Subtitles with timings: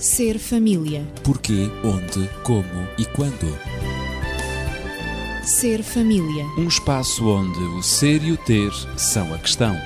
[0.00, 1.06] Ser família.
[1.22, 3.54] Porquê, onde, como e quando.
[5.44, 6.46] Ser família.
[6.56, 9.76] Um espaço onde o ser e o ter são a questão.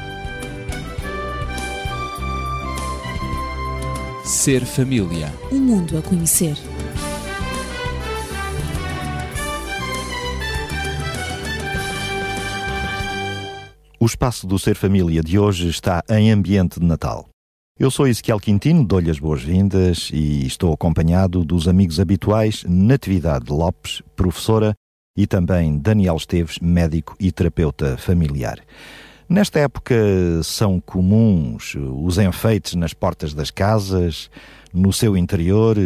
[4.24, 5.34] Ser família.
[5.50, 6.56] Um mundo a conhecer.
[13.98, 17.33] O espaço do Ser Família de hoje está em ambiente de Natal.
[17.76, 24.00] Eu sou Ezequiel Quintino, dou-lhe as boas-vindas e estou acompanhado dos amigos habituais Natividade Lopes,
[24.14, 24.76] professora,
[25.16, 28.60] e também Daniel Esteves, médico e terapeuta familiar.
[29.28, 29.92] Nesta época
[30.44, 34.30] são comuns os enfeites nas portas das casas,
[34.72, 35.76] no seu interior,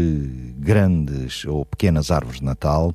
[0.59, 2.95] grandes ou pequenas árvores de Natal.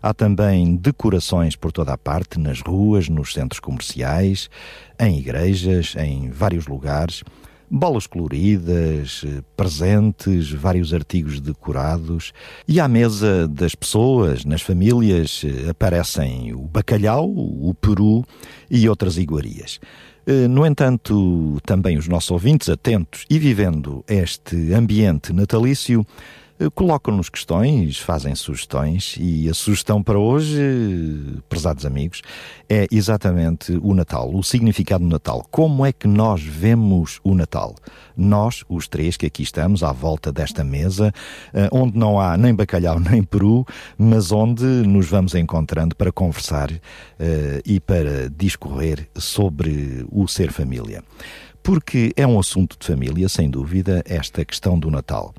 [0.00, 4.48] Há também decorações por toda a parte, nas ruas, nos centros comerciais,
[4.96, 7.24] em igrejas, em vários lugares.
[7.70, 9.24] Bolas coloridas,
[9.56, 12.32] presentes, vários artigos decorados.
[12.66, 18.24] E à mesa das pessoas, nas famílias, aparecem o bacalhau, o peru
[18.70, 19.78] e outras iguarias.
[20.50, 26.06] No entanto, também os nossos ouvintes, atentos e vivendo este ambiente natalício,
[26.74, 30.60] colocam-nos questões, fazem sugestões e a sugestão para hoje,
[31.48, 32.22] prezados amigos,
[32.68, 35.46] é exatamente o Natal, o significado do Natal.
[35.50, 37.74] Como é que nós vemos o Natal?
[38.16, 41.12] Nós, os três que aqui estamos à volta desta mesa,
[41.70, 43.64] onde não há nem bacalhau nem peru,
[43.96, 46.78] mas onde nos vamos encontrando para conversar uh,
[47.64, 51.02] e para discorrer sobre o ser família.
[51.62, 55.34] Porque é um assunto de família, sem dúvida, esta questão do Natal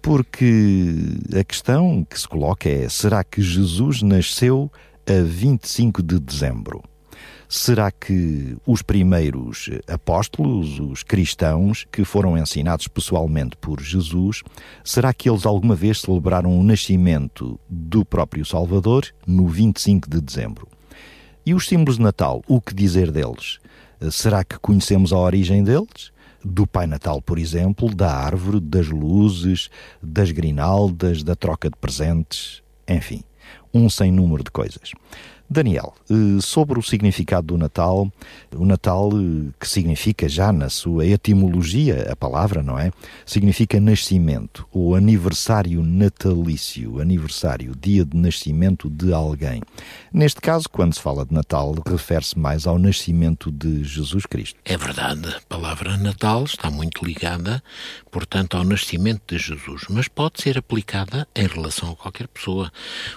[0.00, 0.94] porque
[1.38, 4.70] a questão que se coloca é: será que Jesus nasceu
[5.06, 6.82] a 25 de dezembro?
[7.50, 14.42] Será que os primeiros apóstolos, os cristãos, que foram ensinados pessoalmente por Jesus,
[14.84, 20.68] será que eles alguma vez celebraram o nascimento do próprio Salvador no 25 de dezembro?
[21.46, 23.58] E os símbolos de Natal, o que dizer deles?
[24.10, 26.12] Será que conhecemos a origem deles?
[26.44, 29.70] Do Pai Natal, por exemplo, da árvore, das luzes,
[30.02, 33.22] das grinaldas, da troca de presentes, enfim,
[33.72, 34.92] um sem número de coisas.
[35.50, 35.94] Daniel,
[36.42, 38.12] sobre o significado do Natal,
[38.54, 39.10] o Natal
[39.58, 42.90] que significa já na sua etimologia, a palavra, não é?
[43.24, 49.62] Significa nascimento, ou aniversário natalício, aniversário, dia de nascimento de alguém.
[50.12, 54.60] Neste caso, quando se fala de Natal, refere-se mais ao nascimento de Jesus Cristo.
[54.64, 57.62] É verdade, a palavra Natal está muito ligada,
[58.10, 62.70] portanto, ao nascimento de Jesus, mas pode ser aplicada em relação a qualquer pessoa,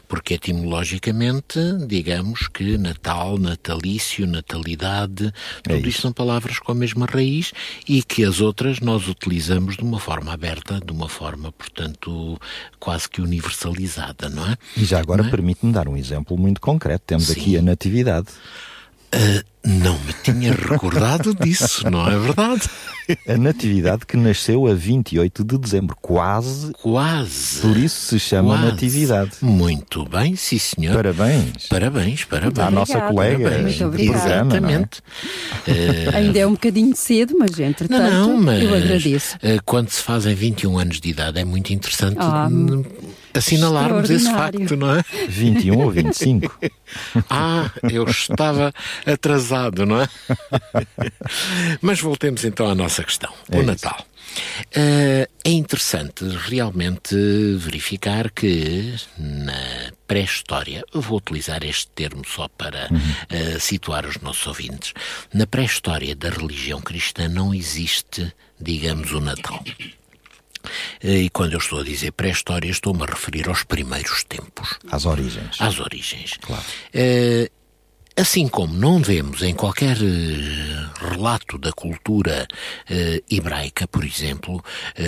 [0.08, 5.34] porque etimologicamente, digamos, digamos que Natal, natalício, natalidade,
[5.64, 5.90] tudo é isso.
[5.90, 7.52] isto são palavras com a mesma raiz
[7.88, 12.40] e que as outras nós utilizamos de uma forma aberta, de uma forma, portanto,
[12.80, 14.56] quase que universalizada, não é?
[14.78, 15.30] E já agora é?
[15.30, 17.04] permite-me dar um exemplo muito concreto.
[17.08, 17.42] Temos Sim.
[17.42, 18.28] aqui a natividade.
[19.14, 22.70] Uh, não me tinha recordado disso, não é verdade?
[23.28, 26.72] A Natividade que nasceu a 28 de dezembro, quase.
[26.74, 27.62] Quase.
[27.62, 28.72] Por isso se chama quase.
[28.72, 29.32] Natividade.
[29.42, 30.96] Muito bem, sim senhor.
[30.96, 31.68] Parabéns.
[31.68, 32.60] Parabéns, parabéns.
[32.60, 33.50] À nossa colega.
[33.50, 33.64] Parabéns.
[33.64, 34.28] Muito obrigada.
[34.28, 35.00] Exatamente.
[35.68, 36.16] Uh...
[36.16, 39.36] Ainda é um bocadinho cedo, mas entretanto não, não, mas, eu agradeço.
[39.38, 42.50] Uh, quando se fazem 21 anos de idade é muito interessante ah,
[43.34, 45.04] assinalarmos esse facto, não é?
[45.28, 46.60] 21 ou 25.
[47.30, 48.74] ah, eu estava
[49.06, 50.10] atrasado, não é?
[51.82, 54.06] Mas voltemos então à nossa questão, é o Natal.
[54.76, 57.16] Uh, é interessante realmente
[57.58, 63.56] verificar que na pré-história, eu vou utilizar este termo só para uhum.
[63.56, 64.94] uh, situar os nossos ouvintes,
[65.34, 69.64] na pré-história da religião cristã não existe, digamos, o Natal.
[71.04, 74.78] E quando eu estou a dizer pré-história, estou-me a referir aos primeiros tempos.
[74.90, 75.60] Às origens.
[75.60, 76.38] Às origens.
[76.42, 76.64] Claro.
[76.94, 77.62] Uh,
[78.14, 82.46] Assim como não vemos em qualquer uh, relato da cultura
[83.30, 84.62] hebraica, por exemplo,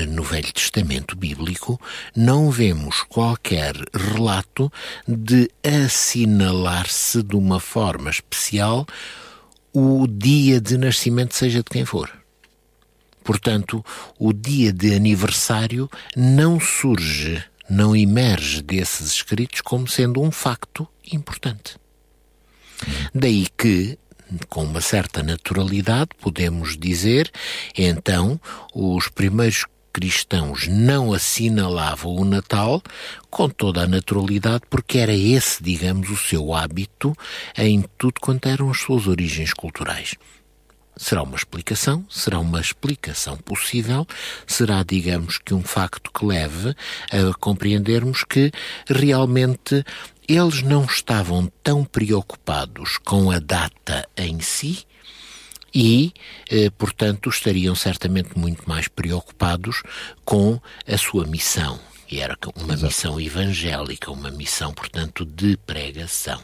[0.08, 1.79] no Velho Testamento bíblico,
[2.16, 4.72] não vemos qualquer relato
[5.06, 8.85] de assinalar-se de uma forma especial
[9.73, 12.22] o dia de nascimento, seja de quem for.
[13.23, 13.84] Portanto,
[14.20, 21.78] o dia de aniversário não surge, não emerge desses escritos como sendo um facto importante.
[23.14, 23.97] Daí que,
[24.49, 27.31] com uma certa naturalidade, podemos dizer,
[27.78, 28.40] então,
[28.73, 32.81] os primeiros cristãos não assinalavam o Natal
[33.29, 37.16] com toda a naturalidade, porque era esse, digamos, o seu hábito
[37.55, 40.16] em tudo quanto eram as suas origens culturais.
[40.95, 44.07] Será uma explicação, será uma explicação possível,
[44.45, 46.75] será, digamos, que um facto que leve
[47.11, 48.51] a compreendermos que
[48.87, 49.84] realmente
[50.28, 54.85] eles não estavam tão preocupados com a data em si
[55.73, 56.13] e,
[56.49, 59.81] eh, portanto, estariam certamente muito mais preocupados
[60.23, 61.79] com a sua missão.
[62.09, 62.85] E era uma Exato.
[62.85, 66.39] missão evangélica, uma missão, portanto, de pregação.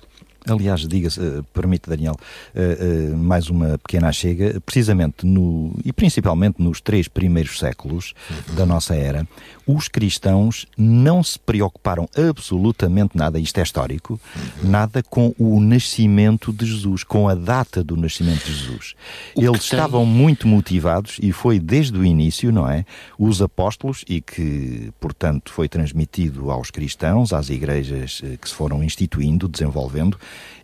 [0.48, 6.62] Aliás, diga-se, uh, permite, Daniel, uh, uh, mais uma pequena chega, precisamente no, e principalmente
[6.62, 8.56] nos três primeiros séculos uhum.
[8.56, 9.28] da nossa era,
[9.68, 14.20] os cristãos não se preocuparam absolutamente nada, isto é histórico,
[14.64, 14.70] uhum.
[14.70, 18.96] nada com o nascimento de Jesus, com a data do nascimento de Jesus.
[19.36, 20.14] O Eles estavam tem...
[20.14, 22.86] muito motivados e foi desde o início, não é?
[23.18, 29.48] Os apóstolos, e que, portanto, foi transmitido aos cristãos, às igrejas que se foram instituindo,
[29.48, 30.18] desenvolvendo,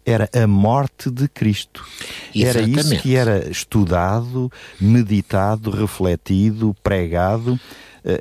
[0.05, 1.83] era a morte de Cristo.
[2.33, 2.79] Exatamente.
[2.79, 7.59] Era isso que era estudado, meditado, refletido, pregado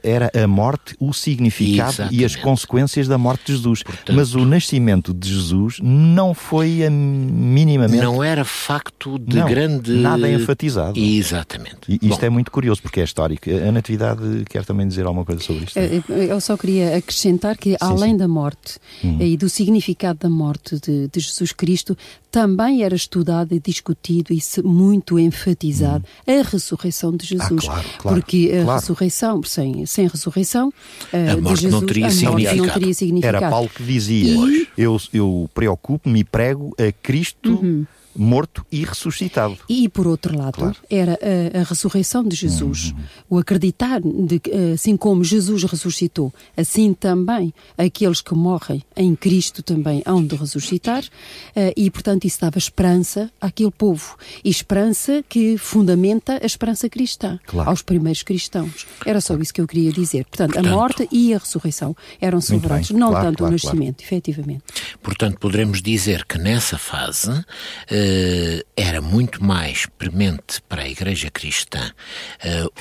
[0.03, 2.21] era a morte, o significado Exatamente.
[2.21, 3.83] e as consequências da morte de Jesus.
[3.83, 8.03] Portanto, Mas o nascimento de Jesus não foi a minimamente.
[8.03, 9.93] Não era facto de não, grande.
[9.93, 10.99] Nada enfatizado.
[10.99, 11.79] Exatamente.
[11.89, 12.27] E isto Bom.
[12.27, 13.51] é muito curioso porque é histórico.
[13.51, 15.77] A Natividade quer também dizer alguma coisa sobre isto?
[15.77, 18.17] Eh, eh, eu só queria acrescentar que, sim, além sim.
[18.17, 19.19] da morte hum.
[19.21, 21.97] e do significado da morte de, de Jesus Cristo,
[22.31, 26.41] também era estudado e discutido e muito enfatizado hum.
[26.41, 27.65] a ressurreição de Jesus.
[27.65, 28.81] Ah, claro, claro, porque a claro.
[28.81, 29.41] ressurreição,
[29.75, 30.73] sem, sem ressurreição,
[31.13, 33.37] eh, a morte, Jesus, não, teria a morte não teria significado.
[33.37, 34.69] Era Paulo que dizia: e...
[34.77, 37.51] Eu, eu preocupo-me e prego a Cristo.
[37.51, 39.59] Uhum morto e ressuscitado.
[39.69, 40.77] E, por outro lado, claro.
[40.89, 41.19] era
[41.55, 42.91] a, a, ressurreição de Jesus.
[42.91, 43.05] Uhum.
[43.31, 49.63] O acreditar de que, assim como Jesus ressuscitou, assim também aqueles que morrem em Cristo
[49.63, 51.03] também hão de ressuscitar.
[51.05, 54.17] Uh, e, portanto, isso dava esperança àquele povo.
[54.45, 57.71] E esperança que fundamenta a esperança cristã claro.
[57.71, 58.87] aos primeiros cristãos.
[59.05, 60.25] Era só isso que eu queria dizer.
[60.27, 64.63] Portanto, portanto a morte e a ressurreição eram celebrados, não claro, tanto o nascimento, efetivamente.
[65.03, 67.31] Portanto, poderemos dizer que nessa fase.
[67.31, 71.93] Uh, uh, era muito mais premente para a Igreja Cristã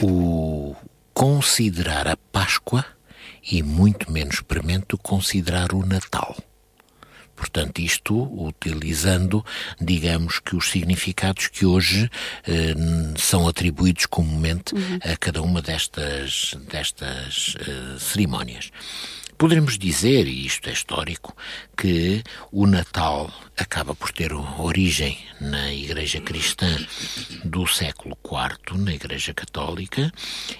[0.01, 0.75] uh, o
[1.13, 2.85] considerar a Páscoa
[3.49, 6.35] e muito menos premente o considerar o Natal.
[7.35, 9.43] Portanto, isto utilizando,
[9.81, 12.09] digamos que os significados que hoje
[12.47, 12.73] eh,
[13.17, 14.99] são atribuídos comumente uhum.
[15.03, 18.71] a cada uma destas, destas eh, cerimónias.
[19.37, 21.35] Poderemos dizer, e isto é histórico,
[21.77, 26.77] que o Natal acaba por ter origem na Igreja Cristã
[27.43, 30.11] do século IV, na Igreja Católica,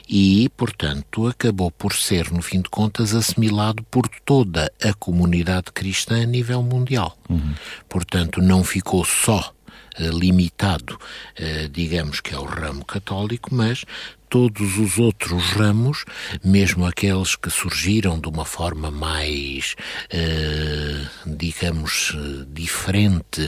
[0.08, 6.24] e, portanto, acabou por ser, no fim de contas, assimilado por toda a comunidade cristã
[6.24, 7.18] a nível mundial.
[7.30, 7.54] Uhum.
[7.88, 9.54] Portanto, não ficou só
[9.96, 11.00] eh, limitado,
[11.36, 13.86] eh, digamos que ao ramo católico, mas
[14.34, 16.06] todos os outros ramos,
[16.44, 19.76] mesmo aqueles que surgiram de uma forma mais,
[20.10, 23.48] eh, digamos, diferente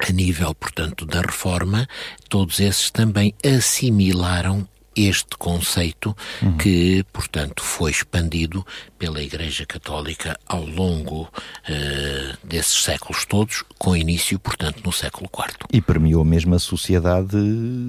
[0.00, 1.88] a nível, portanto, da reforma,
[2.28, 4.66] todos esses também assimilaram
[5.06, 6.56] este conceito uhum.
[6.56, 8.66] que, portanto, foi expandido
[8.98, 15.54] pela Igreja Católica ao longo uh, desses séculos todos, com início, portanto, no século IV.
[15.72, 17.36] E permeou mesmo a sociedade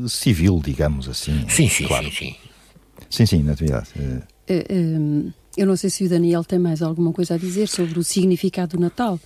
[0.07, 1.45] civil, digamos assim.
[1.49, 2.05] Sim, sim, claro.
[2.05, 2.35] sim, sim.
[3.09, 3.87] Sim, sim, na verdade.
[3.95, 4.39] Uh...
[4.51, 8.03] Uh, eu não sei se o Daniel tem mais alguma coisa a dizer sobre o
[8.03, 9.19] significado do Natal.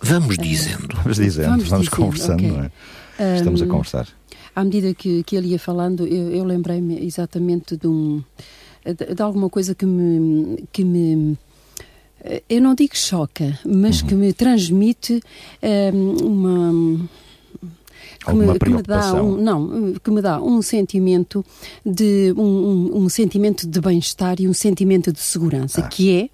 [0.00, 0.94] Vamos dizendo.
[0.96, 2.50] Vamos dizendo, vamos, vamos dizendo, conversando, okay.
[2.50, 3.36] não é?
[3.36, 4.08] Estamos a conversar
[4.56, 8.24] à medida que, que ele ia falando, eu, eu lembrei-me exatamente de, um,
[8.84, 11.38] de, de, alguma coisa que me, que me
[12.48, 14.08] eu não digo choca, mas uhum.
[14.08, 15.22] que me transmite
[15.94, 17.08] um, uma
[18.24, 21.44] que me, que me, dá um, não que me dá um sentimento
[21.84, 25.88] de um, um, um sentimento de bem-estar e um sentimento de segurança ah.
[25.88, 26.28] que é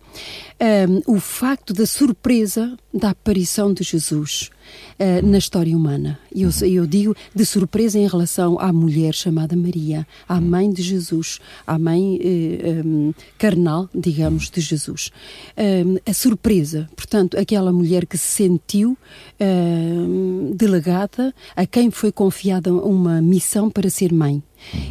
[0.61, 4.51] um, o facto da surpresa da aparição de Jesus
[4.99, 6.19] uh, na história humana.
[6.35, 11.39] Eu, eu digo de surpresa em relação à mulher chamada Maria, à mãe de Jesus,
[11.67, 15.11] à mãe uh, eh, um, carnal, digamos, de Jesus.
[15.57, 18.97] Um, a surpresa, portanto, aquela mulher que se sentiu
[19.41, 24.43] uh, delegada, a quem foi confiada uma missão para ser mãe.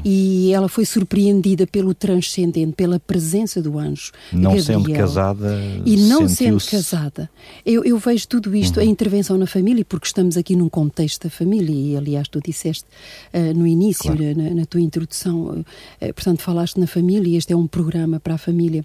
[0.03, 4.11] E ela foi surpreendida pelo transcendente, pela presença do anjo.
[4.31, 4.63] Não Gabriel.
[4.63, 5.61] sendo casada.
[5.85, 7.29] E não sendo casada.
[7.65, 8.83] Eu, eu vejo tudo isto, Uhum.
[8.83, 12.85] a intervenção na família, porque estamos aqui num contexto da família, e aliás tu disseste
[13.33, 14.35] ah, no início, Claro.
[14.35, 15.63] na, na tua introdução,
[16.01, 18.83] ah, portanto falaste na família, e este é um programa para a família.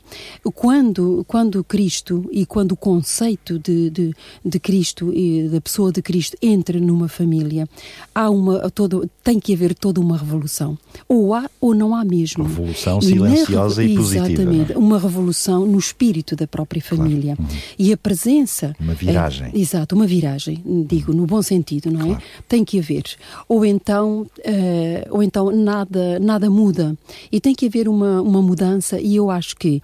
[0.55, 4.15] Quando, quando Cristo e quando o conceito de, de,
[4.45, 7.69] de Cristo e da pessoa de Cristo entra numa família,
[8.15, 10.76] há uma, todo, tem que haver toda uma revolução.
[11.09, 12.45] Ou há ou não há mesmo.
[12.45, 14.85] Revolução E na silenciosa e positiva, Exatamente, não é?
[14.85, 17.37] uma revolução no espírito da própria família.
[17.79, 18.75] E a presença.
[18.81, 19.51] Uma viragem.
[19.55, 22.05] é, exato, uma viragem, digo, no bom sentido, não é?
[22.05, 22.23] Claro.
[22.49, 23.05] Tem que haver.
[23.49, 26.97] Ou então, eh, ou então nada, nada muda.
[27.31, 29.81] E tem que haver uma, uma mudança, e eu acho que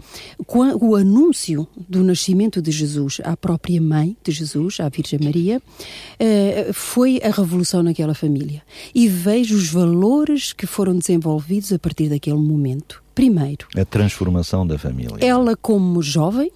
[0.81, 5.63] o anúncio do nascimento de Jesus à própria mãe de Jesus, à Virgem Maria,
[6.19, 8.63] eh, foi a revolução naquela família.
[8.95, 13.03] E vejo os valores que foram desenvolvidos a partir daquele momento.
[13.15, 15.17] Primeiro, A transformação da família.
[15.21, 16.51] ela como jovem,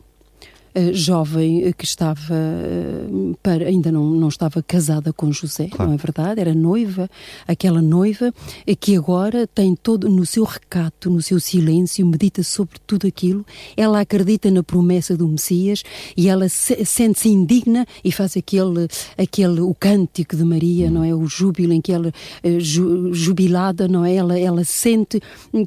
[0.93, 5.91] jovem que estava eh, para, ainda não, não estava casada com José, Claro.
[5.91, 6.41] não é verdade?
[6.41, 7.09] Era noiva,
[7.47, 8.33] aquela noiva
[8.81, 13.45] que agora tem todo no seu recato, no seu silêncio, medita sobre tudo aquilo.
[13.77, 15.83] Ela acredita na promessa do Messias
[16.17, 21.15] e ela se- sente-se indigna e faz aquele, aquele o cântico de Maria, não é?
[21.15, 24.15] O júbilo em que ela eh, ju- jubilada, não é?
[24.15, 25.21] Ela, ela sente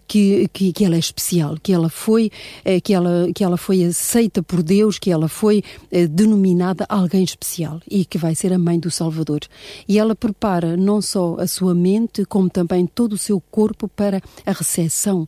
[0.07, 2.31] que, que, que ela é especial, que ela foi
[2.63, 7.23] eh, que ela que ela foi aceita por Deus, que ela foi eh, denominada alguém
[7.23, 9.41] especial e que vai ser a mãe do Salvador.
[9.87, 14.21] E ela prepara não só a sua mente, como também todo o seu corpo para
[14.45, 15.27] a recepção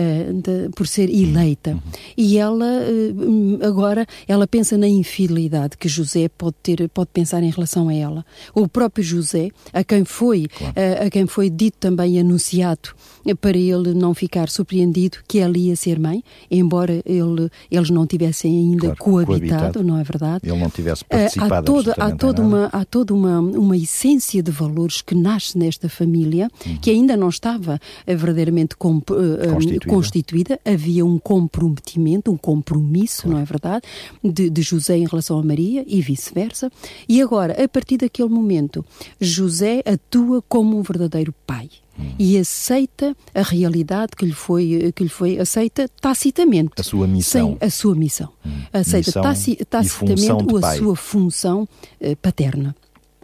[0.00, 1.78] de- por ser eleita.
[2.16, 7.42] E ela eh, hum, agora ela pensa na infidelidade que José pode ter, pode pensar
[7.42, 8.24] em relação a ela.
[8.54, 12.90] O próprio José, a quem foi, eh, a quem foi dito também anunciado
[13.26, 18.06] eh, para ele não ficar surpreendido que ela ia ser mãe, embora ele, eles não
[18.06, 19.84] tivessem ainda Claro, coabitado, coabitado.
[19.84, 20.40] não é verdade?
[20.48, 24.50] Ele não tivesse Eh, participado há toda, há uma, há toda uma, uma essência de
[24.50, 26.48] valores que nasce nesta família
[26.80, 30.60] que ainda não estava eh, verdadeiramente comp- eh, eh, Constituída.
[30.64, 33.82] Havia um comprometimento, um compromisso, não é verdade,
[34.22, 36.70] de, de José em relação a Maria e vice-versa.
[37.08, 38.84] E agora, a partir daquele momento,
[39.20, 41.68] José atua como um verdadeiro pai.
[41.98, 42.12] Hum.
[42.18, 46.72] E aceita a realidade que lhe foi, que lhe foi aceita tacitamente.
[46.78, 47.56] A sua missão.
[47.58, 48.28] Sem a sua missão.
[48.72, 51.66] Aceita Missão taci- tacitamente a sua função
[51.98, 52.76] eh, paterna.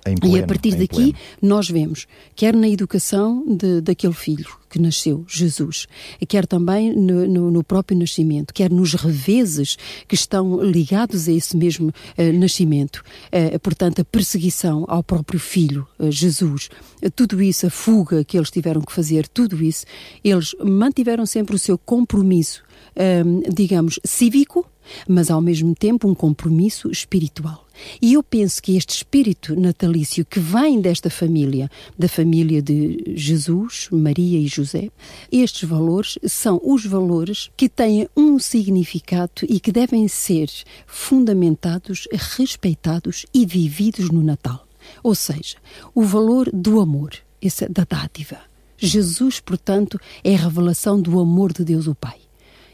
[0.04, 1.14] Em e pleno, a partir daqui pleno.
[1.40, 5.86] nós vemos, quer na educação de, daquele filho que nasceu, Jesus,
[6.26, 9.76] quer também no, no- no próprio nascimento, quer nos reveses
[10.08, 13.02] que estão ligados a esse mesmo eh, nascimento.
[13.30, 16.68] Eh, portanto, a perseguição ao próprio filho, eh, Jesus,
[17.14, 19.84] tudo isso, a fuga que eles tiveram que fazer, tudo isso,
[20.24, 22.62] eles mantiveram sempre o seu compromisso,
[22.96, 23.22] eh,
[23.54, 24.66] digamos, cívico,
[25.06, 27.61] mas ao mesmo tempo um compromisso espiritual.
[28.00, 33.88] E eu penso que este espírito natalício que vem desta família, da família de Jesus,
[33.90, 34.90] Maria e José,
[35.30, 40.48] estes valores são os valores que têm um significado e que devem ser
[40.86, 44.66] fundamentados, respeitados e vividos no Natal.
[45.02, 45.56] Ou seja,
[45.94, 48.38] o valor do amor, esse, da dádiva.
[48.76, 52.21] Jesus, portanto, é a revelação do amor de Deus o Pai.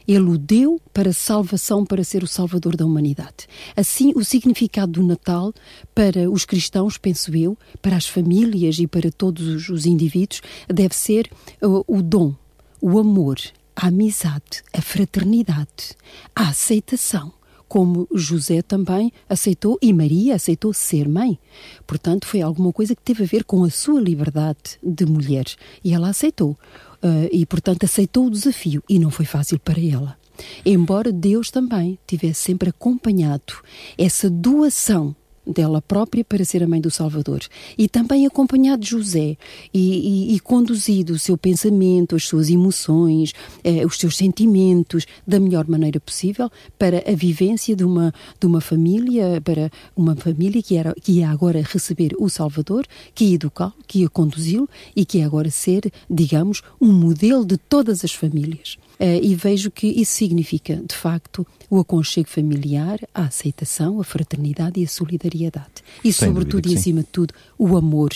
[0.09, 3.47] Ele o deu para salvação, para ser o salvador da humanidade.
[3.77, 5.53] Assim, o significado do Natal
[5.95, 10.95] para os cristãos, penso eu, para as famílias e para todos os- os indivíduos, deve
[10.95, 11.31] ser
[11.63, 12.35] uh, o dom,
[12.81, 13.37] o amor,
[13.77, 15.95] a amizade, a fraternidade,
[16.35, 17.33] a aceitação.
[17.69, 21.39] Como José também aceitou e Maria aceitou ser mãe.
[21.87, 25.45] Portanto, foi alguma coisa que teve a ver com a sua liberdade de mulher.
[25.85, 26.57] E ela aceitou.
[27.03, 28.83] Uh, e, portanto, aceitou o desafio.
[28.89, 30.17] E não foi fácil para ela.
[30.65, 33.55] Embora Deus também tivesse sempre acompanhado
[33.97, 35.15] essa doação
[35.49, 37.41] dela própria para ser a mãe do Salvador.
[37.77, 39.37] E também acompanhado de José
[39.73, 43.33] e, e- e conduzido o seu pensamento, as suas emoções,
[43.65, 48.61] eh, os seus sentimentos da melhor maneira possível para a vivência de uma, de uma
[48.61, 53.75] família, para uma família que, era, que ia agora receber o Salvador, que ia educá-lo,
[53.87, 58.77] que ia conduzi-lo e que ia agora ser, digamos, um modelo de todas as famílias.
[58.99, 64.81] Eh, e vejo que isso significa, de facto, o aconchego familiar, a aceitação, a fraternidade
[64.81, 65.83] e a solidariedade.
[66.03, 66.77] E, Sem sobretudo e sim.
[66.79, 68.11] acima de tudo, o amor.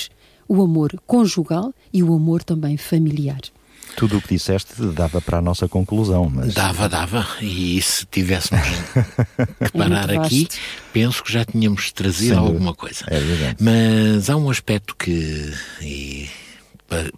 [0.48, 3.40] O amor conjugal e o amor também familiar.
[3.96, 7.26] Tudo o que disseste dava para a nossa conclusão, mas Dava, dava.
[7.40, 8.66] E se tivéssemos
[9.64, 10.48] que parar muito aqui,
[10.92, 12.54] penso que já tínhamos trazido Sem dúvida.
[12.54, 13.04] alguma coisa.
[13.08, 13.56] É verdade.
[13.60, 16.28] Mas há um aspecto que, e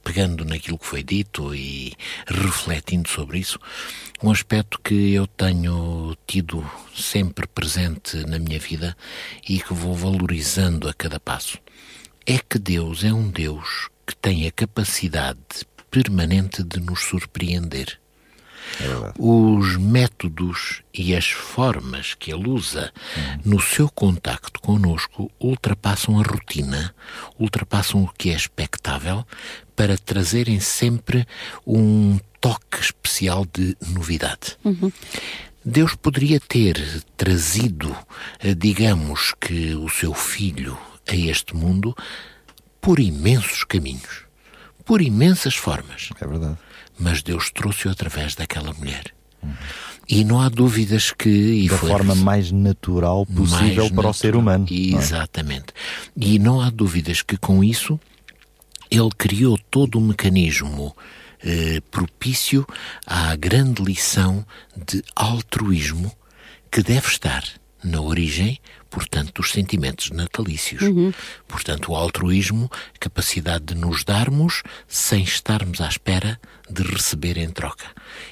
[0.02, 1.92] pegando naquilo que foi dito e
[2.26, 3.58] refletindo sobre isso,
[4.22, 6.64] um aspecto que eu tenho tido
[6.94, 8.96] sempre presente na minha vida
[9.48, 11.58] e que vou valorizando a cada passo
[12.26, 18.03] é que Deus é um Deus que tem a capacidade permanente de nos surpreender.
[18.80, 23.52] É Os métodos e as formas que ele usa uhum.
[23.56, 26.94] no seu contacto conosco ultrapassam a rotina,
[27.38, 29.26] ultrapassam o que é expectável,
[29.76, 31.26] para trazerem sempre
[31.66, 34.56] um toque especial de novidade.
[34.64, 34.92] Uhum.
[35.64, 37.96] Deus poderia ter trazido,
[38.38, 40.78] eh, digamos que, o seu filho
[41.08, 41.96] a este mundo
[42.80, 44.24] por imensos caminhos,
[44.84, 46.10] por imensas formas.
[46.20, 46.58] É verdade.
[46.98, 49.04] Mas Deus trouxe-o através daquela mulher.
[50.08, 51.68] E não há dúvidas que.
[51.68, 54.66] da forma mais natural possível mais para natural, o ser humano.
[54.70, 55.66] Exatamente.
[55.68, 56.24] É?
[56.24, 57.98] E não há dúvidas que com isso
[58.90, 60.94] ele criou todo o mecanismo
[61.42, 62.66] eh, propício
[63.06, 64.46] à grande lição
[64.76, 66.12] de altruísmo
[66.70, 67.44] que deve estar
[67.84, 70.82] na origem, portanto, dos sentimentos natalícios.
[70.82, 71.12] Uhum.
[71.46, 77.86] Portanto, o altruísmo, capacidade de nos darmos sem estarmos à espera de receber em troca.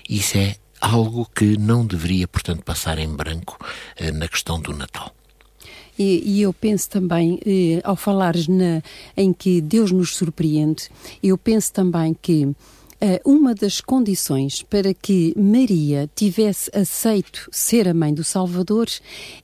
[0.09, 3.59] Isso é algo que não deveria, portanto, passar em branco
[3.97, 5.14] eh, na questão do Natal.
[5.99, 8.82] E, e, eu penso também, eh, ao falares na,
[9.16, 10.88] em que Deus nos surpreende,
[11.23, 12.49] eu penso também que
[13.25, 18.87] uma das condições para que Maria tivesse aceito ser a mãe do Salvador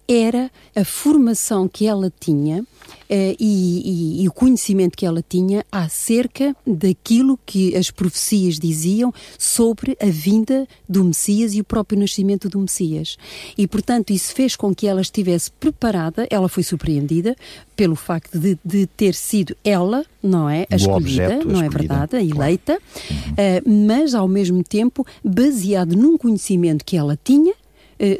[0.06, 2.64] era a formação que ela tinha
[3.10, 9.96] e, e, e, o conhecimento que ela tinha acerca daquilo que as profecias diziam sobre
[10.00, 13.16] a vinda do Messias e o próprio nascimento do Messias.
[13.56, 17.34] E, portanto, isso fez com que ela estivesse preparada, ela foi surpreendida
[17.74, 20.66] pelo facto de, de ter sido ela, não é?
[20.70, 22.16] A escolhida, objeto, não é verdade?
[22.16, 27.67] A eleita, uh, mas ao mesmo tempo baseado num conhecimento que ela tinha eh,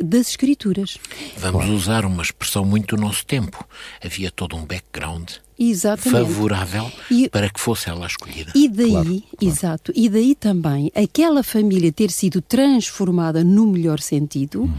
[0.05, 0.99] das Escrituras.
[1.37, 1.77] Vamos claro.
[1.77, 3.67] usar uma expressão muito do nosso tempo.
[4.05, 6.11] Havia todo um background Exatamente.
[6.11, 8.53] favorável e, para que fosse ela escolhida.
[8.55, 9.25] E daí, claro, claro.
[9.41, 14.75] exato, e daí também aquela família ter sido transformada no melhor sentido uhum.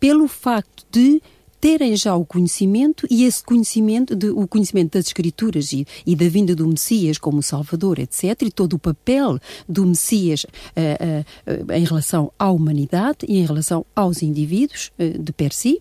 [0.00, 1.22] pelo facto de
[1.64, 6.28] terem já o conhecimento e esse conhecimento, de, o conhecimento das Escrituras e, e, da
[6.28, 11.84] vinda do Messias como Salvador, etc., e todo o papel do Messias uh, uh, em
[11.84, 15.80] relação à humanidade e em relação aos indivíduos uh, de per si,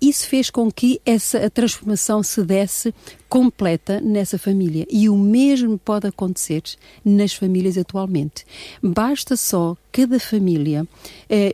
[0.00, 2.94] isso fez com que essa transformação se desse
[3.28, 4.86] completa nessa família.
[4.88, 6.62] E o mesmo pode acontecer
[7.04, 8.44] nas famílias atualmente.
[8.80, 10.86] Basta só cada família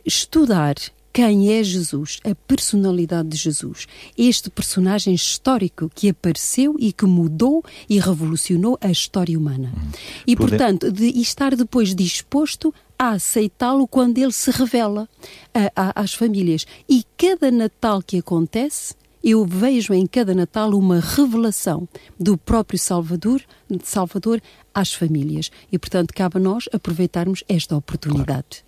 [0.05, 0.75] estudar
[1.17, 7.65] quem é Jesus, a personalidade de Jesus, este personagem histórico que apareceu e que mudou
[7.89, 9.73] e revolucionou a história humana.
[9.75, 9.89] Hum.
[10.27, 15.09] E, portanto, de estar depois disposto a aceitá-lo quando ele se revela
[15.55, 16.67] a, a, às famílias.
[16.87, 23.41] E cada Natal que acontece, eu vejo em cada Natal uma revelação do próprio Salvador,
[23.83, 24.39] Salvador
[24.71, 25.49] às famílias.
[25.71, 28.57] E, portanto, cabe a nós aproveitarmos esta oportunidade.
[28.57, 28.66] Claro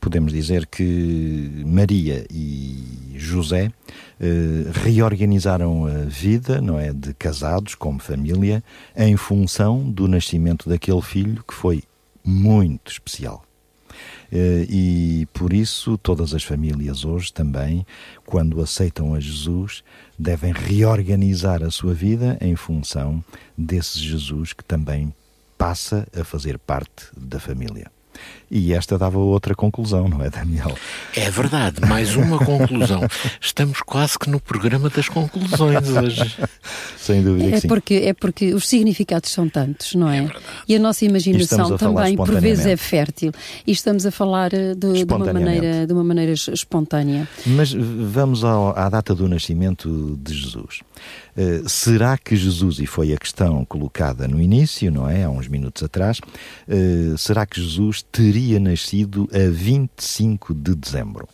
[0.00, 3.72] podemos dizer que Maria e José
[4.20, 8.62] eh, reorganizaram a vida, não é, de casados como família,
[8.96, 11.82] em função do nascimento daquele filho que foi
[12.24, 13.44] muito especial.
[14.32, 17.86] Eh, e por isso todas as famílias hoje também,
[18.24, 19.82] quando aceitam a Jesus,
[20.18, 23.24] devem reorganizar a sua vida em função
[23.56, 25.12] desse Jesus que também
[25.56, 27.90] passa a fazer parte da família.
[28.50, 30.76] E esta dava outra conclusão, não é, Daniel?
[31.16, 33.00] É verdade, mais uma conclusão.
[33.40, 36.36] Estamos quase que no programa das conclusões hoje.
[36.96, 37.68] Sem dúvida é sim.
[37.68, 40.18] Porque, é porque os significados são tantos, não é?
[40.18, 40.30] é
[40.68, 43.32] e a nossa imaginação a também, por vezes, é fértil.
[43.66, 47.28] E estamos a falar eh, de, de uma, maneira, de uma maneira espontânea.
[47.44, 50.80] Mas vamos ao, à data do nascimento de Jesus.
[51.36, 55.24] Uh, será que Jesus, e foi a questão colocada no início, não é?
[55.24, 61.28] Há uns minutos atrás, uh, será que Jesus teria nascido a 25 de dezembro?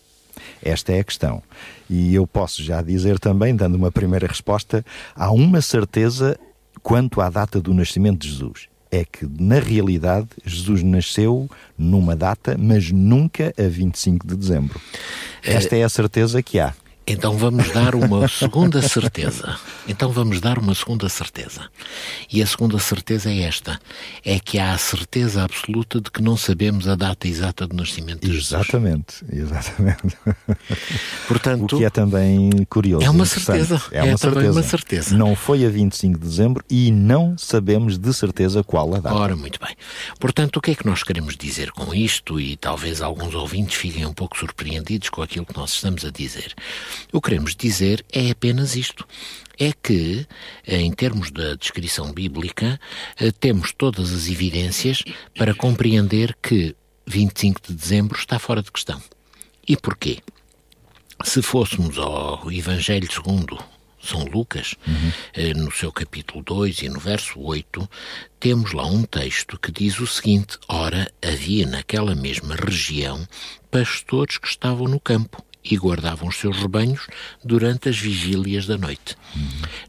[0.62, 1.42] Esta é a questão.
[1.88, 4.84] E eu posso já dizer também, dando uma primeira resposta,
[5.14, 6.38] há uma certeza
[6.82, 8.68] quanto à data do nascimento de Jesus.
[8.90, 14.80] É que, na realidade, Jesus nasceu numa data, mas nunca a 25 de dezembro.
[15.42, 16.74] Esta é a certeza que há.
[17.06, 19.58] Então vamos dar uma segunda certeza.
[19.88, 21.68] Então vamos dar uma segunda certeza.
[22.32, 23.80] E a segunda certeza é esta:
[24.24, 28.26] é que há a certeza absoluta de que não sabemos a data exata do nascimento
[28.26, 29.50] de exatamente, Jesus.
[29.50, 30.16] Exatamente,
[31.26, 33.04] Portanto, o que é também curioso.
[33.04, 33.82] É uma certeza.
[33.90, 34.52] É, uma, é certeza.
[34.52, 35.16] uma certeza.
[35.16, 39.14] Não foi a 25 de dezembro e não sabemos de certeza qual a data.
[39.14, 39.74] Ora, muito bem.
[40.20, 42.40] Portanto, o que é que nós queremos dizer com isto?
[42.40, 46.54] E talvez alguns ouvintes fiquem um pouco surpreendidos com aquilo que nós estamos a dizer.
[47.12, 49.06] O que queremos dizer é apenas isto.
[49.58, 50.26] É que,
[50.66, 52.80] em termos da descrição bíblica,
[53.18, 55.02] eh, temos todas as evidências
[55.36, 56.74] para compreender que
[57.06, 59.00] 25 de dezembro está fora de questão.
[59.66, 60.18] E porquê?
[61.24, 63.56] Se fôssemos ao Evangelho segundo
[64.02, 65.64] São Lucas, uhum.
[65.64, 67.88] no seu capítulo 2 e no verso 8,
[68.40, 73.26] temos lá um texto que diz o seguinte: Ora, havia naquela mesma região
[73.70, 77.06] pastores que estavam no campo e guardavam os seus rebanhos
[77.44, 79.16] durante as vigílias da noite.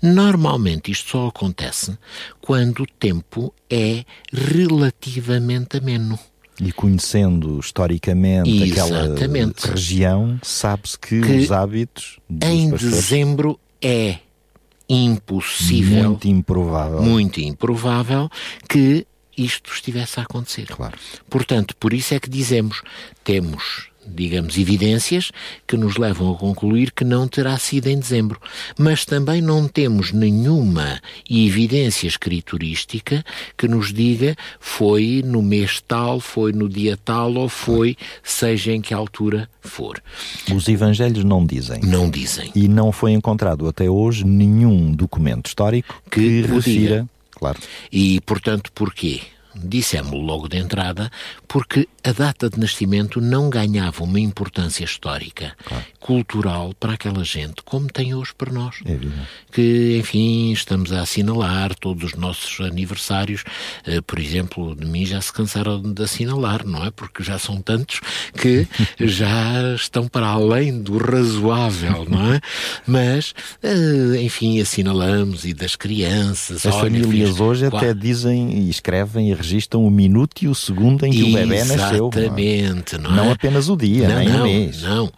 [0.02, 1.98] Normalmente isto só acontece
[2.42, 6.20] quando o tempo é relativamente ameno.
[6.62, 9.58] E conhecendo historicamente Exatamente.
[9.58, 12.96] aquela região, sabe-se que, que, os hábitos em pastores...
[12.96, 14.20] dezembro é
[14.88, 18.30] impossível, muito improvável, muito improvável
[18.70, 20.68] que isto estivesse a acontecer.
[20.68, 20.98] Claro.
[21.28, 22.82] Portanto, por isso é que dizemos
[23.24, 25.32] temos digamos, evidências
[25.68, 28.40] que nos levam a concluir que não terá sido em dezembro.
[28.78, 33.24] Mas também não temos nenhuma evidência escriturística
[33.58, 38.82] que nos diga foi no mês tal, foi no dia tal ou foi, seja em
[38.82, 40.02] que altura for.
[40.54, 41.82] Os evangelhos não dizem.
[41.82, 42.52] Não dizem.
[42.56, 47.08] E não foi encontrado até hoje nenhum documento histórico que, que refira.
[47.32, 47.60] Claro.
[47.92, 49.22] E, portanto, porquê?
[49.56, 51.12] Dissemos logo de entrada,
[51.48, 55.86] porque a data de nascimento não ganhava uma importância histórica, claro.
[56.00, 58.78] cultural para aquela gente, como tem hoje para nós.
[58.86, 58.98] É
[59.52, 63.44] que, enfim, estamos a assinalar todos os nossos aniversários.
[63.88, 66.92] Uh, por exemplo, de mim já se cansaram de assinalar, não é?
[66.92, 68.02] Porque já são tantos
[68.36, 68.68] que
[69.00, 72.42] já estão para além do razoável, não é?
[72.88, 76.66] Mas, uh, enfim, assinalamos e das crianças.
[76.66, 77.82] As olha, famílias hoje qual...
[77.82, 81.48] até dizem e escrevem e registram o minuto e o segundo em que Exatamente, o
[81.48, 82.10] bebê nasceu.
[82.14, 83.16] Exatamente, não, é?
[83.16, 84.82] não apenas o dia, não, nem não, o mês.
[84.82, 85.14] Não.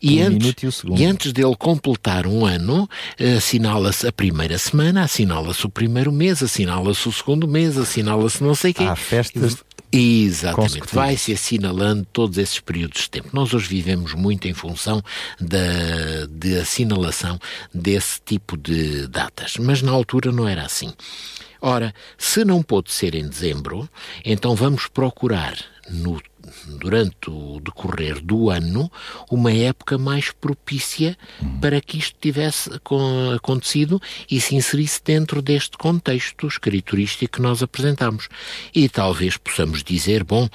[0.00, 1.00] E, o antes, minuto e, o segundo.
[1.00, 2.88] e antes dele completar um ano,
[3.36, 8.70] assinala-se a primeira semana, assinala-se o primeiro mês, assinala-se o segundo mês, assinala-se não sei
[8.70, 8.84] o quê.
[8.84, 13.30] Há festas Exatamente, vai-se assinalando todos esses períodos de tempo.
[13.32, 15.02] Nós hoje vivemos muito em função
[15.40, 17.38] da, de assinalação
[17.72, 20.92] desse tipo de datas, mas na altura não era assim.
[21.60, 23.88] Ora, se não pôde ser em dezembro,
[24.24, 25.56] então vamos procurar
[25.90, 26.20] no,
[26.78, 28.90] durante o decorrer do ano
[29.30, 31.16] uma época mais propícia
[31.60, 32.70] para que isto tivesse
[33.34, 38.28] acontecido e se inserisse dentro deste contexto escriturístico que nós apresentamos.
[38.74, 40.48] E talvez possamos dizer, bom,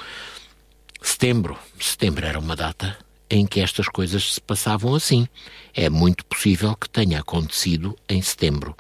[1.02, 2.98] setembro, setembro era uma data
[3.30, 5.28] em que estas coisas se passavam assim.
[5.74, 8.76] É muito possível que tenha acontecido em setembro.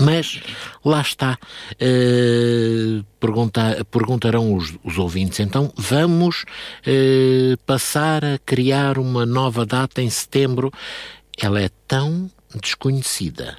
[0.00, 0.40] Mas
[0.84, 1.38] lá está.
[1.74, 6.44] Uh, pergunta, perguntarão os, os, ouvintes, então vamos
[6.86, 10.72] uh, passar a criar uma nova data em setembro.
[11.38, 13.56] Ela é tão desconhecida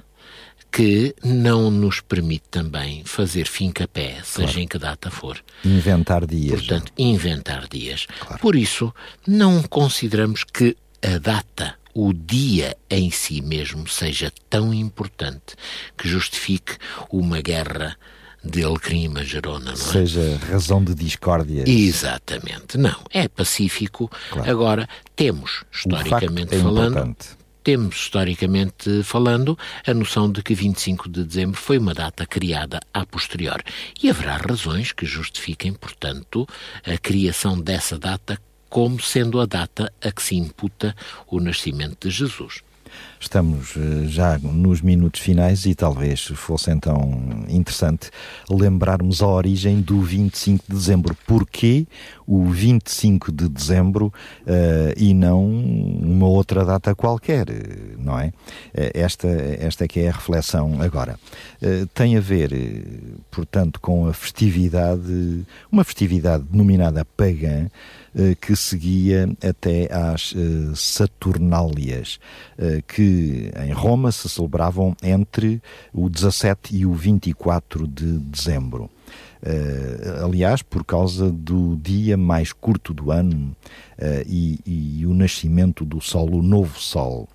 [0.70, 4.60] que não nos permite também fazer fim-capé, seja claro.
[4.60, 5.38] em que data for.
[5.62, 6.60] Inventar dias.
[6.60, 8.06] Portanto, inventar dias.
[8.20, 8.40] Claro.
[8.40, 8.92] Por isso,
[9.26, 15.54] não consideramos que a data o dia em si mesmo seja tão importante
[15.96, 16.76] que justifique
[17.10, 17.96] uma guerra
[18.44, 19.76] de Alecrim e Magerona, não é?
[19.76, 21.64] Seja razão de discórdia.
[21.66, 22.76] Exatamente.
[22.76, 24.10] Não, é pacífico.
[24.30, 24.50] Claro.
[24.50, 27.28] Agora, temos, historicamente é falando, importante.
[27.62, 33.06] temos, historicamente falando, a noção de que 25 de dezembro foi uma data criada a
[33.06, 33.62] posterior.
[34.02, 36.46] E haverá razões que justifiquem, portanto,
[36.84, 38.40] a criação dessa data
[38.72, 42.62] como sendo a data a que se imputa o nascimento de Jesus.
[43.20, 48.10] Estamos eh, já nos minutos finais e talvez fosse então interessante
[48.50, 51.16] lembrarmos a origem do 25 de dezembro.
[51.26, 51.86] Porquê
[52.26, 57.46] o 25 de dezembro uh, e não uma outra data qualquer,
[57.98, 58.32] não é?
[58.72, 61.18] Eh, esta, esta é que é a reflexão agora.
[61.60, 62.50] Uh, tem a ver,
[63.30, 67.68] portanto, com a festividade, uma festividade denominada pagã,
[68.40, 70.34] que seguia até às
[70.74, 72.18] Saturnálias,
[72.86, 78.90] que em Roma se celebravam entre o 17 e o 24 de dezembro.
[80.22, 83.56] Aliás, por causa do dia mais curto do ano,
[84.26, 87.28] e, e, o nascimento do Sol, o novo Sol.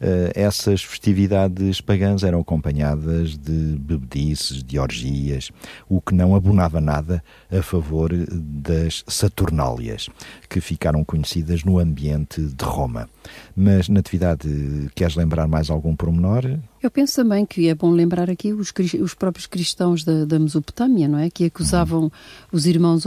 [0.00, 5.50] Uh, essas festividades pagãs eram acompanhadas de bebedices, de orgias,
[5.88, 10.10] o que não abonava nada a favor das Saturnálias,
[10.48, 13.08] que ficaram conhecidas no ambiente de Roma.
[13.56, 14.48] Mas, Natividade,
[14.94, 16.58] queres lembrar mais algum pormenor?
[16.82, 21.08] Eu penso também que é bom lembrar aqui os, os próprios cristãos da, da, Mesopotâmia,
[21.08, 21.30] não é?
[21.30, 22.10] Que acusavam uhum.
[22.52, 23.06] os irmãos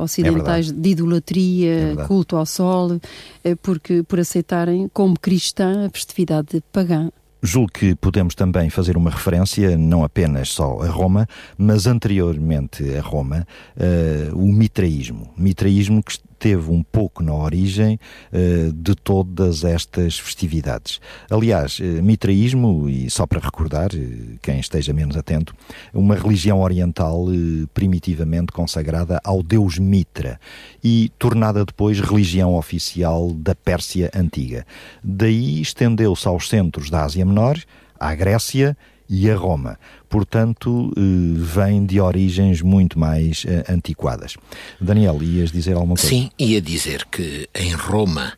[0.00, 3.00] ocidentais é de idolatria, é culto ao sol,
[3.44, 7.10] eh, porque, por aceitarem como cristã a festividade pagã.
[7.40, 13.00] Julgo que podemos também fazer uma referência, não apenas só a Roma, mas anteriormente a
[13.00, 15.32] Roma, uh, o mitraísmo.
[15.36, 17.98] Mitraísmo que teve um pouco na origem
[18.32, 21.00] uh, de todas estas festividades.
[21.30, 25.54] Aliás, uh, mitraísmo, e só para recordar, uh, quem esteja menos atento,
[25.92, 27.26] uma religião oriental
[27.74, 30.40] primitivamente consagrada ao deus Mitra
[30.82, 34.66] e tornada depois religião oficial da Pérsia Antiga.
[35.02, 37.58] Daí estendeu-se aos centros da Ásia Menor,
[37.98, 38.76] à Grécia
[39.08, 39.78] e a Roma.
[40.08, 41.00] Portanto, eh,
[41.36, 44.36] vem de origens muito mais eh, antiquadas.
[44.80, 46.08] Daniel, ias dizer alguma coisa?
[46.08, 48.32] Sim, ia dizer que em Roma,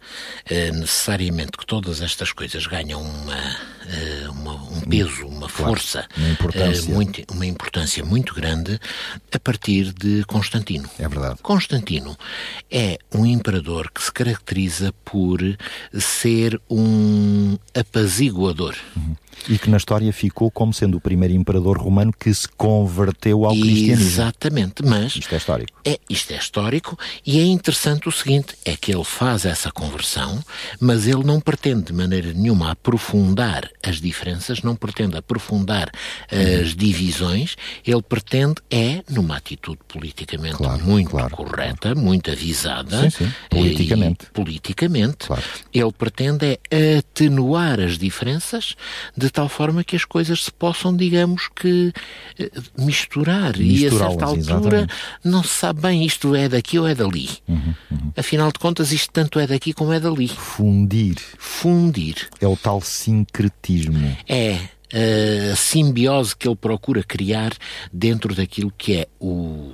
[0.46, 3.56] eh, necessariamente que todas estas coisas ganham uma,
[4.30, 6.94] uma um peso, uma força, claro, uma, importância.
[6.94, 8.80] Muito, uma importância muito grande
[9.32, 10.88] a partir de Constantino.
[10.98, 11.38] É verdade.
[11.40, 12.16] Constantino
[12.70, 15.40] é um imperador que se caracteriza por
[15.92, 18.74] ser um apaziguador.
[18.96, 19.14] Uhum
[19.48, 23.52] e que na história ficou como sendo o primeiro imperador romano que se converteu ao
[23.52, 24.04] cristianismo.
[24.04, 25.80] Exatamente, mas isto é histórico.
[25.84, 30.42] É, isto é histórico e é interessante o seguinte, é que ele faz essa conversão,
[30.80, 35.90] mas ele não pretende de maneira nenhuma aprofundar as diferenças, não pretende aprofundar
[36.30, 36.62] uhum.
[36.62, 42.00] as divisões, ele pretende é numa atitude politicamente claro, muito claro, correta, claro.
[42.00, 43.32] muito avisada, sim, sim.
[43.48, 45.28] politicamente, e, politicamente,
[45.72, 48.74] ele pretende é atenuar as diferenças
[49.16, 51.92] de tal forma que as coisas se possam, digamos que,
[52.38, 53.60] eh, misturar.
[53.60, 54.94] E a certa altura exatamente.
[55.24, 57.28] não se sabe bem isto é daqui ou é dali.
[57.48, 58.12] Uhum, uhum.
[58.16, 60.28] Afinal de contas, isto tanto é daqui como é dali.
[60.28, 61.16] Fundir.
[61.38, 62.28] Fundir.
[62.40, 64.16] É o tal sincretismo.
[64.28, 64.58] É
[65.52, 67.52] a simbiose que ele procura criar
[67.92, 69.72] dentro daquilo que é o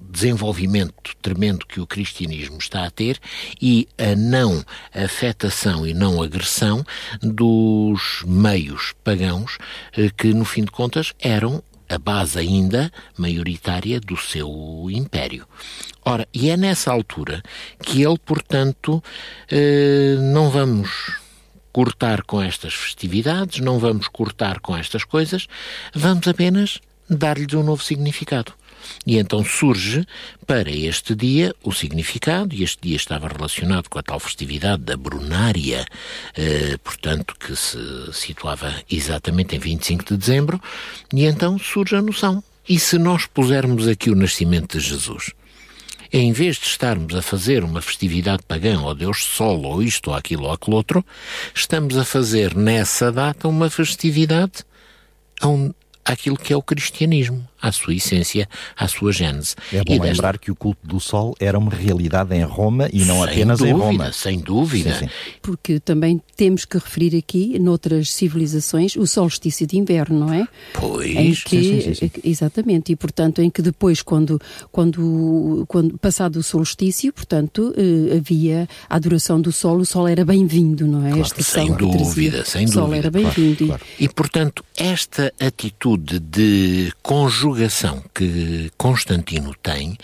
[0.00, 3.18] desenvolvimento tremendo que o cristianismo está a ter
[3.60, 6.84] e a não afetação e não agressão
[7.20, 9.58] dos meios pagãos
[9.96, 15.46] eh, que, no fim de contas, eram a base ainda maioritária do seu império.
[16.04, 17.42] Ora, e é nessa altura
[17.82, 19.02] que ele, portanto,
[19.50, 21.16] eh, não vamos
[21.72, 25.46] cortar com estas festividades, não vamos cortar com estas coisas,
[25.94, 28.52] vamos apenas dar-lhes um novo significado.
[29.06, 30.04] E então surge
[30.46, 34.96] para este dia o significado, e este dia estava relacionado com a tal festividade da
[34.96, 35.86] Brunária,
[36.36, 37.78] eh, portanto, que se
[38.12, 40.60] situava exatamente em 25 de dezembro,
[41.12, 42.42] e então surge a noção.
[42.68, 45.32] E se nós pusermos aqui o nascimento de Jesus?
[46.12, 50.16] em vez de estarmos a fazer uma festividade pagã ao Deus Sol, ou isto, ou
[50.16, 51.04] aquilo, ou aquilo outro,
[51.54, 54.64] estamos a fazer nessa data uma festividade
[55.40, 55.72] a um,
[56.04, 59.54] àquilo que é o cristianismo, à sua essência, à sua gênese.
[59.72, 60.38] É bom e lembrar desta...
[60.38, 63.76] que o culto do sol era uma realidade em Roma e não sem apenas dúvida,
[63.76, 64.12] em Roma.
[64.12, 64.92] Sem dúvida.
[64.94, 65.10] Sim, sim.
[65.42, 70.46] Porque também temos que referir aqui, noutras civilizações, o solstício de inverno, não é?
[70.74, 71.10] Pois.
[71.10, 74.40] Em que, sim, exatamente, e portanto, em que depois, quando,
[74.70, 80.24] quando, quando passado o solstício, portanto, eh, havia a adoração do sol, o sol era
[80.24, 81.10] bem-vindo, não é?
[81.10, 82.82] Claro, sem dúvida, sem dúvida.
[82.82, 83.66] O sol era bem-vindo.
[83.66, 83.84] Claro, claro.
[83.98, 86.92] E, portanto, esta atitude de
[88.14, 89.96] que Constantino tem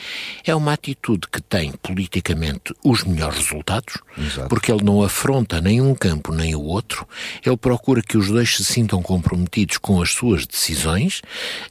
[0.44, 4.48] é uma atitude que tem politicamente os melhores resultados, Exato.
[4.48, 7.06] porque ele não afronta nem um campo nem o outro,
[7.44, 11.22] ele procura que os dois se sintam comprometidos com as suas decisões.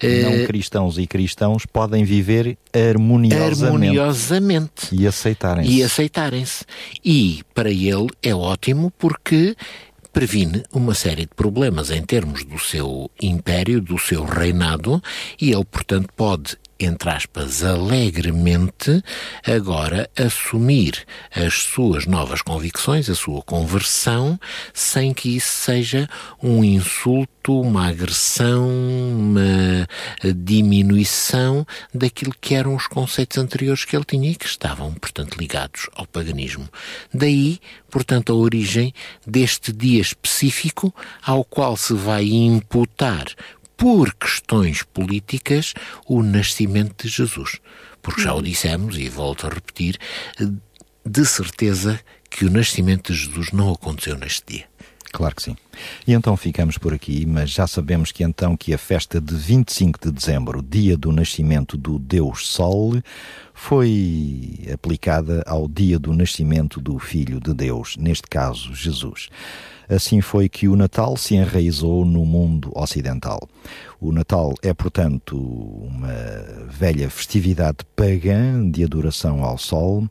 [0.02, 5.72] Não uh, cristãos e cristãos podem viver harmoniosamente, harmoniosamente e aceitarem-se.
[5.72, 6.66] E aceitarem-se.
[7.04, 9.56] E para ele é ótimo porque
[10.14, 15.02] previne uma série de problemas em termos do seu império, do seu reinado,
[15.42, 19.04] e ele, portanto, pode entre aspas, alegremente,
[19.46, 24.40] agora assumir as suas novas convicções, a sua conversão,
[24.74, 26.10] sem que isso seja
[26.42, 29.88] um insulto, uma agressão, uma
[30.36, 35.90] diminuição daquilo que eram os conceitos anteriores que ele tinha e que estavam, portanto, ligados
[35.96, 36.68] ao paganismo.
[37.14, 38.94] Daí, portanto, a origem
[39.26, 43.26] deste dia específico ao qual se vai imputar
[43.78, 45.74] por questões políticas,
[46.08, 47.60] o nascimento de Jesus.
[48.02, 49.98] Porque já o dissemos, e volto a repetir,
[51.06, 54.66] de certeza que o nascimento de Jesus não aconteceu neste dia.
[55.14, 55.56] Claro que sim.
[56.08, 60.00] E então ficamos por aqui, mas já sabemos que então que a festa de 25
[60.02, 63.00] de dezembro, dia do nascimento do Deus Sol,
[63.54, 69.30] foi aplicada ao dia do nascimento do Filho de Deus, neste caso Jesus.
[69.90, 73.48] Assim foi que o Natal se enraizou no mundo ocidental.
[74.00, 76.14] O Natal é, portanto, uma
[76.68, 80.08] velha festividade pagã de adoração ao Sol.